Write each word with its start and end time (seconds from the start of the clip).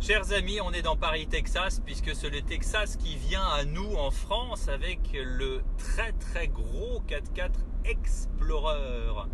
Chers 0.00 0.32
amis, 0.32 0.60
on 0.60 0.72
est 0.72 0.82
dans 0.82 0.96
Paris, 0.96 1.26
Texas, 1.26 1.80
puisque 1.84 2.14
c'est 2.14 2.30
le 2.30 2.42
Texas 2.42 2.96
qui 2.96 3.16
vient 3.16 3.44
à 3.44 3.64
nous 3.64 3.96
en 3.96 4.10
France 4.10 4.68
avec 4.68 5.00
le 5.14 5.62
très 5.78 6.12
très 6.12 6.48
gros 6.48 7.02
4x4 7.08 7.50
Explorer 7.84 9.28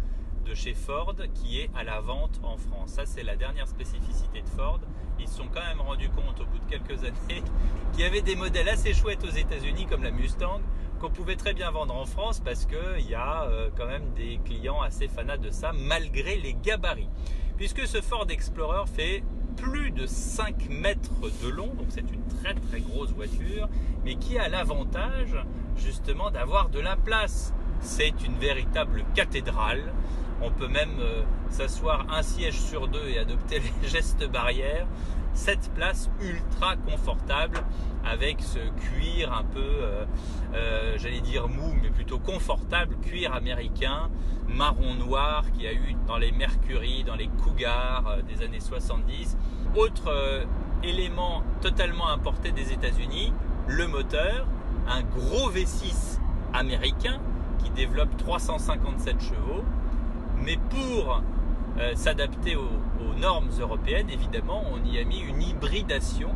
de 0.44 0.54
chez 0.54 0.74
Ford 0.74 1.14
qui 1.34 1.60
est 1.60 1.70
à 1.74 1.84
la 1.84 2.00
vente 2.00 2.40
en 2.42 2.56
France. 2.56 2.92
Ça, 2.92 3.06
c'est 3.06 3.22
la 3.22 3.36
dernière 3.36 3.68
spécificité 3.68 4.42
de 4.42 4.48
Ford. 4.48 4.80
Ils 5.18 5.28
se 5.28 5.36
sont 5.36 5.48
quand 5.52 5.60
même 5.60 5.80
rendus 5.80 6.08
compte 6.08 6.40
au 6.40 6.46
bout 6.46 6.58
de 6.58 6.70
quelques 6.70 7.04
années 7.04 7.42
qu'il 7.92 8.00
y 8.00 8.04
avait 8.04 8.22
des 8.22 8.36
modèles 8.36 8.68
assez 8.68 8.94
chouettes 8.94 9.24
aux 9.24 9.30
États-Unis 9.30 9.86
comme 9.86 10.02
la 10.02 10.10
Mustang 10.10 10.60
qu'on 11.00 11.10
pouvait 11.10 11.36
très 11.36 11.52
bien 11.52 11.70
vendre 11.70 11.94
en 11.94 12.06
France 12.06 12.40
parce 12.40 12.64
qu'il 12.64 13.08
y 13.08 13.14
a 13.14 13.44
euh, 13.44 13.70
quand 13.76 13.86
même 13.86 14.12
des 14.14 14.40
clients 14.44 14.80
assez 14.80 15.08
fanats 15.08 15.36
de 15.36 15.50
ça 15.50 15.72
malgré 15.72 16.36
les 16.36 16.54
gabarits. 16.54 17.10
Puisque 17.56 17.86
ce 17.86 18.00
Ford 18.00 18.26
Explorer 18.30 18.84
fait 18.86 19.22
plus 19.56 19.90
de 19.90 20.06
5 20.06 20.68
mètres 20.70 21.30
de 21.42 21.48
long, 21.48 21.68
donc 21.74 21.86
c'est 21.90 22.00
une 22.00 22.24
très 22.40 22.54
très 22.54 22.80
grosse 22.80 23.10
voiture, 23.10 23.68
mais 24.04 24.16
qui 24.16 24.38
a 24.38 24.48
l'avantage 24.48 25.36
justement 25.76 26.30
d'avoir 26.30 26.68
de 26.70 26.80
la 26.80 26.96
place. 26.96 27.52
C'est 27.80 28.14
une 28.24 28.36
véritable 28.38 29.04
cathédrale. 29.14 29.92
On 30.40 30.50
peut 30.50 30.68
même 30.68 30.98
euh, 31.00 31.22
s'asseoir 31.50 32.06
un 32.12 32.22
siège 32.22 32.58
sur 32.58 32.88
deux 32.88 33.08
et 33.08 33.18
adopter 33.18 33.60
les 33.82 33.88
gestes 33.88 34.26
barrières. 34.28 34.86
Cette 35.34 35.72
place 35.74 36.10
ultra 36.20 36.76
confortable 36.76 37.58
avec 38.04 38.40
ce 38.40 38.58
cuir 38.58 39.32
un 39.32 39.44
peu, 39.44 39.60
euh, 39.60 40.04
euh, 40.54 40.94
j'allais 40.98 41.20
dire 41.20 41.48
mou, 41.48 41.74
mais 41.82 41.90
plutôt 41.90 42.18
confortable, 42.18 42.96
cuir 43.02 43.34
américain, 43.34 44.10
marron 44.48 44.94
noir 44.94 45.44
qui 45.52 45.66
a 45.66 45.72
eu 45.72 45.96
dans 46.06 46.18
les 46.18 46.32
Mercury, 46.32 47.04
dans 47.04 47.14
les 47.14 47.28
Cougars 47.28 48.18
des 48.28 48.44
années 48.44 48.60
70. 48.60 49.36
Autre 49.76 50.44
élément 50.82 51.42
totalement 51.60 52.08
importé 52.08 52.52
des 52.52 52.72
États-Unis, 52.72 53.32
le 53.68 53.86
moteur, 53.86 54.46
un 54.88 55.02
gros 55.02 55.50
V6 55.50 56.18
américain 56.52 57.20
qui 57.62 57.70
développe 57.70 58.16
357 58.16 59.20
chevaux 59.20 59.64
mais 60.44 60.58
pour 60.70 61.22
euh, 61.78 61.94
s'adapter 61.94 62.56
aux, 62.56 62.68
normes 63.18 63.50
européennes, 63.60 64.10
évidemment, 64.10 64.64
on 64.72 64.84
y 64.90 64.98
a 64.98 65.04
mis 65.04 65.20
une 65.20 65.40
hybridation, 65.40 66.30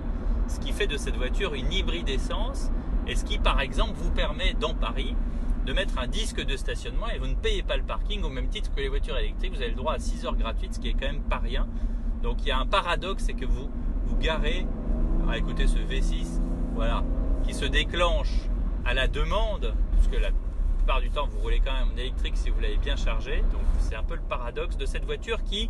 ce 0.47 0.61
qui 0.61 0.73
fait 0.73 0.87
de 0.87 0.97
cette 0.97 1.17
voiture 1.17 1.55
une 1.55 1.73
hybride 1.73 2.09
essence, 2.09 2.71
et 3.09 3.17
ce 3.17 3.25
qui, 3.25 3.39
par 3.39 3.61
exemple, 3.61 3.95
vous 3.97 4.11
permet 4.11 4.55
dans 4.55 4.75
Paris 4.75 5.17
de 5.67 5.73
mettre 5.73 5.99
un 5.99 6.07
disque 6.07 6.45
de 6.45 6.57
stationnement 6.57 7.09
et 7.09 7.19
vous 7.19 7.27
ne 7.27 7.35
payez 7.35 7.65
pas 7.65 7.77
le 7.77 7.83
parking 7.83 8.23
au 8.23 8.29
même 8.29 8.49
titre 8.49 8.73
que 8.73 8.81
les 8.81 8.89
voitures 8.89 9.19
électriques. 9.19 9.53
Vous 9.53 9.63
avez 9.63 9.71
le 9.71 9.77
droit 9.77 9.95
à 9.95 9.99
6 9.99 10.25
heures 10.27 10.37
gratuites, 10.37 10.75
ce 10.75 10.81
qui 10.81 10.89
est 10.89 10.93
quand 10.93 11.07
même 11.07 11.23
pas 11.23 11.39
rien. 11.39 11.67
Donc 12.23 12.43
il 12.43 12.49
y 12.49 12.51
a 12.53 12.59
un 12.59 12.67
paradoxe, 12.67 13.25
c'est 13.27 13.35
que 13.35 13.47
vous 13.47 13.69
vous 14.07 14.17
garez, 14.17 14.65
à 15.29 15.37
écouter 15.37 15.67
ce 15.67 15.79
V6, 15.79 16.41
voilà, 16.75 17.03
qui 17.45 17.53
se 17.53 17.65
déclenche 17.65 18.49
à 18.85 18.95
la 18.95 19.09
demande, 19.09 19.75
puisque 19.93 20.21
la 20.21 20.31
du 20.95 21.11
temps, 21.11 21.27
vous 21.27 21.41
roulez 21.41 21.61
quand 21.61 21.73
même 21.73 21.89
en 21.93 21.97
électrique 21.97 22.37
si 22.37 22.49
vous 22.49 22.61
l'avez 22.61 22.79
bien 22.79 22.97
chargé. 22.97 23.43
Donc 23.53 23.63
c'est 23.79 23.97
un 23.97 24.05
peu 24.05 24.15
le 24.15 24.23
paradoxe 24.23 24.77
de 24.77 24.87
cette 24.87 25.05
voiture 25.05 25.43
qui, 25.43 25.69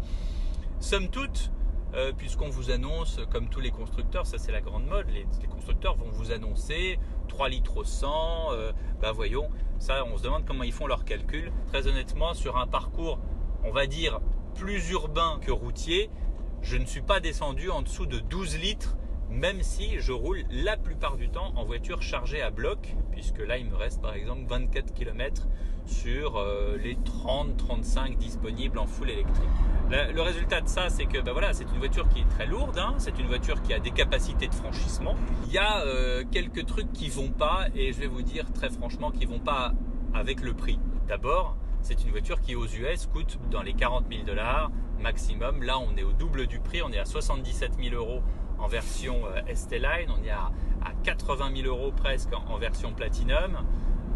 somme 0.78 1.08
toute, 1.08 1.50
euh, 1.94 2.12
puisqu'on 2.12 2.48
vous 2.48 2.70
annonce, 2.70 3.18
comme 3.32 3.48
tous 3.48 3.60
les 3.60 3.70
constructeurs, 3.70 4.26
ça 4.26 4.38
c'est 4.38 4.52
la 4.52 4.60
grande 4.60 4.86
mode, 4.86 5.06
les, 5.10 5.26
constructeurs 5.48 5.96
vont 5.96 6.10
vous 6.10 6.32
annoncer 6.32 6.98
3 7.28 7.48
litres 7.48 7.78
au 7.78 7.84
100, 7.84 8.52
euh, 8.52 8.72
bah 9.00 9.12
voyons, 9.12 9.48
ça 9.78 10.04
on 10.04 10.18
se 10.18 10.22
demande 10.22 10.44
comment 10.44 10.64
ils 10.64 10.72
font 10.72 10.86
leurs 10.86 11.04
calculs. 11.04 11.50
Très 11.68 11.86
honnêtement, 11.86 12.34
sur 12.34 12.58
un 12.58 12.66
parcours, 12.66 13.18
on 13.64 13.72
va 13.72 13.86
dire, 13.86 14.20
plus 14.54 14.90
urbain 14.90 15.40
que 15.40 15.50
routier, 15.50 16.10
je 16.62 16.76
ne 16.76 16.84
suis 16.84 17.02
pas 17.02 17.20
descendu 17.20 17.70
en 17.70 17.82
dessous 17.82 18.06
de 18.06 18.18
12 18.18 18.58
litres 18.58 18.96
même 19.30 19.62
si 19.62 19.98
je 19.98 20.12
roule 20.12 20.44
la 20.50 20.76
plupart 20.76 21.16
du 21.16 21.28
temps 21.28 21.52
en 21.56 21.64
voiture 21.64 22.02
chargée 22.02 22.42
à 22.42 22.50
bloc, 22.50 22.94
puisque 23.12 23.38
là 23.38 23.58
il 23.58 23.66
me 23.66 23.76
reste 23.76 24.00
par 24.00 24.14
exemple 24.14 24.42
24 24.48 24.94
km 24.94 25.46
sur 25.86 26.36
euh, 26.36 26.76
les 26.76 26.96
30-35 26.96 28.16
disponibles 28.16 28.78
en 28.78 28.86
full 28.86 29.10
électrique. 29.10 29.48
Le, 29.88 30.20
résultat 30.20 30.60
de 30.60 30.68
ça, 30.68 30.88
c'est 30.88 31.06
que 31.06 31.20
ben 31.20 31.32
voilà, 31.32 31.52
c'est 31.52 31.70
une 31.70 31.78
voiture 31.78 32.08
qui 32.08 32.20
est 32.20 32.28
très 32.28 32.46
lourde, 32.46 32.76
hein. 32.78 32.94
c'est 32.98 33.16
une 33.20 33.28
voiture 33.28 33.62
qui 33.62 33.72
a 33.72 33.78
des 33.78 33.92
capacités 33.92 34.48
de 34.48 34.54
franchissement. 34.54 35.14
Il 35.46 35.52
y 35.52 35.58
a 35.58 35.82
euh, 35.82 36.24
quelques 36.30 36.66
trucs 36.66 36.92
qui 36.92 37.08
vont 37.08 37.30
pas, 37.30 37.66
et 37.74 37.92
je 37.92 38.00
vais 38.00 38.08
vous 38.08 38.22
dire 38.22 38.52
très 38.52 38.68
franchement, 38.68 39.12
qui 39.12 39.26
vont 39.26 39.38
pas 39.38 39.72
avec 40.12 40.40
le 40.40 40.54
prix. 40.54 40.80
D'abord, 41.06 41.56
c'est 41.82 42.02
une 42.02 42.10
voiture 42.10 42.40
qui 42.40 42.56
aux 42.56 42.66
US 42.66 43.06
coûte 43.06 43.38
dans 43.48 43.62
les 43.62 43.74
40 43.74 44.06
000 44.10 44.24
dollars 44.24 44.72
maximum. 45.00 45.62
Là, 45.62 45.78
on 45.78 45.96
est 45.96 46.02
au 46.02 46.12
double 46.12 46.48
du 46.48 46.58
prix, 46.58 46.82
on 46.82 46.90
est 46.90 46.98
à 46.98 47.04
77 47.04 47.74
000 47.80 47.94
euros 47.94 48.22
en 48.58 48.68
version 48.68 49.22
euh, 49.26 49.54
ST-Line, 49.54 50.10
on 50.10 50.24
est 50.24 50.30
à, 50.30 50.50
80 51.02 51.50
000 51.62 51.68
euros 51.68 51.92
presque 51.92 52.30
en, 52.32 52.58
version 52.58 52.92
Platinum. 52.92 53.58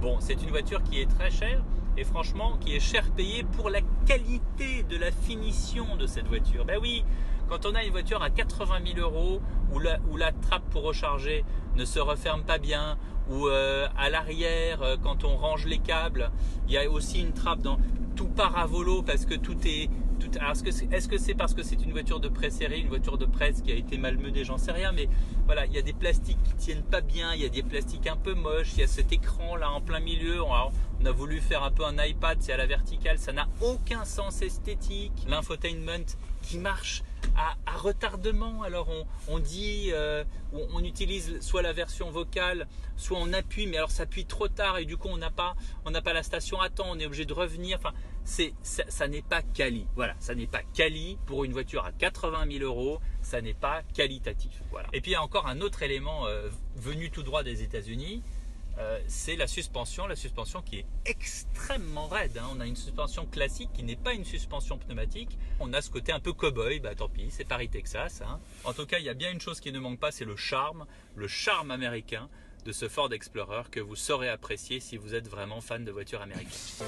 Bon, 0.01 0.19
c'est 0.21 0.43
une 0.43 0.51
voiture 0.51 0.83
qui 0.83 1.01
est 1.01 1.11
très 1.11 1.31
chère 1.31 1.62
et 1.97 2.05
franchement 2.05 2.56
qui 2.59 2.75
est 2.75 2.81
cher 2.81 3.11
payée 3.11 3.45
pour 3.45 3.71
la 3.71 3.81
qualité 4.06 4.84
de 4.84 4.97
la 4.97 5.11
finition 5.11 5.97
de 5.97 6.06
cette 6.06 6.27
voiture. 6.27 6.65
Ben 6.65 6.78
oui, 6.81 7.05
quand 7.49 7.67
on 7.67 7.75
a 7.75 7.84
une 7.84 7.91
voiture 7.91 8.23
à 8.23 8.31
80 8.31 8.78
000 8.95 8.99
euros 9.01 9.41
où 9.73 9.78
la, 9.78 9.99
où 10.11 10.17
la 10.17 10.33
trappe 10.33 10.69
pour 10.71 10.83
recharger 10.83 11.45
ne 11.77 11.84
se 11.84 11.99
referme 11.99 12.43
pas 12.43 12.59
bien, 12.59 12.97
ou 13.28 13.47
euh, 13.47 13.89
à 13.97 14.11
l'arrière, 14.11 14.83
euh, 14.83 14.97
quand 15.01 15.25
on 15.25 15.37
range 15.37 15.67
les 15.67 15.78
câbles, 15.78 16.31
il 16.67 16.75
y 16.75 16.78
a 16.78 16.91
aussi 16.91 17.21
une 17.21 17.33
trappe 17.33 17.62
dans 17.62 17.78
tout 18.20 18.28
part 18.28 18.58
à 18.58 18.66
volo 18.66 19.00
parce 19.00 19.25
que 19.25 19.34
tout 19.34 19.56
est 19.64 19.88
est-ce 20.92 21.08
que 21.08 21.16
c'est 21.16 21.34
parce 21.34 21.54
que 21.54 21.62
c'est 21.62 21.82
une 21.82 21.92
voiture 21.92 22.20
de 22.20 22.28
presse-série, 22.28 22.82
une 22.82 22.88
voiture 22.88 23.16
de 23.16 23.25
presse 23.25 23.62
qui 23.62 23.72
a 23.72 23.75
été 23.75 23.97
malmenée, 23.97 24.44
j'en 24.44 24.58
sais 24.58 24.72
rien, 24.72 24.92
mais 24.92 25.08
voilà, 25.47 25.64
il 25.64 25.72
y 25.72 25.78
a 25.78 25.82
des 25.82 25.94
plastiques 25.94 26.36
qui 26.42 26.53
tiennent 26.53 26.82
pas 26.82 27.00
bien, 27.00 27.32
il 27.32 27.41
y 27.41 27.47
a 27.47 27.48
des 27.48 27.62
plastiques 27.62 28.06
un 28.06 28.19
peu 28.19 28.34
moches, 28.34 28.75
il 28.75 28.80
y 28.80 28.82
a 28.82 28.86
cet 28.86 29.10
écran 29.10 29.56
là 29.56 29.70
en 29.70 29.80
plein 29.80 30.00
milieu. 30.00 30.42
on 30.42 31.06
a 31.06 31.10
voulu 31.10 31.41
faire 31.41 31.64
un 31.64 31.70
peu 31.70 31.86
un 31.86 31.97
iPad, 32.04 32.36
c'est 32.41 32.53
à 32.53 32.59
la 32.59 32.66
verticale, 32.66 33.19
ça 33.19 33.32
n'a 33.32 33.48
aucun 33.62 34.04
sens 34.04 34.42
esthétique. 34.42 35.12
L'infotainment 35.26 36.04
qui 36.42 36.59
marche 36.59 37.03
à, 37.36 37.76
retardement. 37.76 38.62
Alors 38.62 38.88
on, 39.28 39.38
dit, 39.38 39.91
euh, 39.92 40.25
on, 40.53 40.82
utilise 40.84 41.41
soit 41.41 41.62
la 41.62 41.72
version 41.72 42.10
vocale, 42.10 42.69
soit 42.97 43.19
on 43.19 43.32
appuie, 43.32 43.66
mais 43.66 43.76
alors 43.76 43.91
ça 43.91 44.03
appuie 44.03 44.26
trop 44.26 44.48
tard 44.48 44.78
et 44.78 44.84
du 44.84 44.97
coup 44.97 45.08
on 45.08 45.16
n'a 45.16 45.30
pas, 45.30 45.54
on 45.84 45.92
pas 45.92 46.12
la 46.12 46.22
station 46.22 46.60
à 46.60 46.69
temps, 46.69 46.86
on 46.88 46.98
est 46.98 47.06
obligé 47.06 47.25
de 47.25 47.32
revenir. 47.32 47.78
Enfin, 47.78 47.94
c'est, 48.25 48.53
ça, 48.62 49.09
n'est 49.09 49.22
pas 49.22 49.42
quali. 49.42 49.86
Voilà, 49.97 50.14
ça 50.19 50.34
n'est 50.34 50.47
pas 50.47 50.62
quali 50.75 51.19
pour 51.26 51.44
une 51.44 51.53
voiture 51.53 51.84
à 51.84 51.92
80 51.92 52.47
000 52.50 52.64
euros. 52.64 53.00
Ça 53.22 53.41
n'est 53.41 53.54
pas 53.54 53.82
qualitatif. 53.94 54.62
Voilà. 54.70 54.88
Et 54.92 55.00
puis 55.00 55.12
il 55.12 55.14
y 55.14 55.16
a 55.16 55.22
encore 55.22 55.47
un 55.47 55.60
autre 55.60 55.82
élément 55.82 56.26
euh, 56.26 56.48
venu 56.76 57.10
tout 57.10 57.22
droit 57.22 57.42
des 57.42 57.62
États-Unis. 57.62 58.22
Euh, 58.78 58.98
c'est 59.08 59.36
la 59.36 59.47
suspension, 59.47 60.06
la 60.06 60.16
suspension 60.16 60.62
qui 60.62 60.78
est 60.78 60.86
extrêmement 61.04 62.08
raide. 62.08 62.38
Hein. 62.38 62.47
On 62.54 62.60
a 62.60 62.66
une 62.66 62.76
suspension 62.76 63.26
classique 63.26 63.70
qui 63.75 63.82
n'est 63.82 63.97
pas 63.97 64.14
une 64.14 64.25
suspension 64.25 64.78
pneumatique. 64.78 65.38
On 65.58 65.72
a 65.72 65.82
ce 65.82 65.91
côté 65.91 66.12
un 66.12 66.20
peu 66.20 66.32
cow-boy, 66.32 66.80
bah 66.80 66.94
tant 66.94 67.09
pis, 67.09 67.26
c'est 67.30 67.44
Paris, 67.44 67.69
Texas. 67.69 68.22
Hein. 68.22 68.41
En 68.64 68.72
tout 68.72 68.86
cas, 68.86 68.98
il 68.98 69.04
y 69.04 69.09
a 69.09 69.14
bien 69.14 69.30
une 69.30 69.41
chose 69.41 69.60
qui 69.60 69.72
ne 69.72 69.78
manque 69.78 69.98
pas, 69.98 70.10
c'est 70.10 70.25
le 70.25 70.36
charme, 70.36 70.86
le 71.14 71.28
charme 71.28 71.70
américain 71.70 72.28
de 72.64 72.72
ce 72.72 72.88
Ford 72.88 73.12
Explorer 73.12 73.62
que 73.70 73.80
vous 73.80 73.97
saurez 73.97 74.28
apprécier 74.28 74.80
si 74.80 74.97
vous 74.97 75.14
êtes 75.14 75.28
vraiment 75.28 75.60
fan 75.60 75.84
de 75.84 75.91
voitures 75.91 76.22
américaines. 76.22 76.86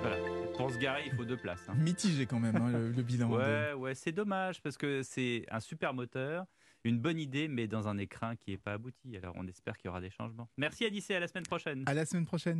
Voilà. 0.00 0.16
Pour 0.56 0.70
se 0.70 0.78
garer, 0.78 1.02
il 1.06 1.12
faut 1.16 1.24
deux 1.24 1.36
places. 1.36 1.68
Hein. 1.68 1.74
Mitigé 1.76 2.26
quand 2.26 2.38
même, 2.38 2.70
le, 2.70 2.90
le, 2.90 3.02
bilan. 3.02 3.30
Ouais, 3.30 3.72
ouais, 3.72 3.94
c'est 3.94 4.12
dommage 4.12 4.60
parce 4.62 4.76
que 4.76 5.02
c'est 5.02 5.44
un 5.50 5.60
super 5.60 5.94
moteur 5.94 6.46
une 6.84 6.98
bonne 6.98 7.18
idée, 7.18 7.48
mais 7.48 7.66
dans 7.66 7.88
un 7.88 7.98
écrin 7.98 8.36
qui 8.36 8.50
n'est 8.50 8.58
pas 8.58 8.74
abouti. 8.74 9.16
Alors 9.16 9.34
on 9.36 9.46
espère 9.46 9.76
qu'il 9.76 9.88
y 9.88 9.90
aura 9.90 10.00
des 10.00 10.10
changements. 10.10 10.48
Merci 10.56 10.84
Adissé, 10.84 11.14
à 11.14 11.20
la 11.20 11.28
semaine 11.28 11.44
prochaine. 11.44 11.82
À 11.86 11.94
la 11.94 12.04
semaine 12.04 12.26
prochaine. 12.26 12.52